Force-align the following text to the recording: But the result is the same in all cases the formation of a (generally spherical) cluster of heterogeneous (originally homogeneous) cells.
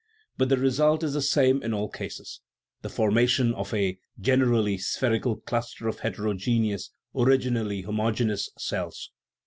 But 0.35 0.49
the 0.49 0.57
result 0.57 1.03
is 1.03 1.13
the 1.13 1.21
same 1.21 1.61
in 1.61 1.75
all 1.75 1.87
cases 1.87 2.41
the 2.81 2.89
formation 2.89 3.53
of 3.53 3.71
a 3.71 3.99
(generally 4.19 4.79
spherical) 4.79 5.35
cluster 5.35 5.87
of 5.87 5.99
heterogeneous 5.99 6.89
(originally 7.13 7.81
homogeneous) 7.83 8.49
cells. 8.57 9.11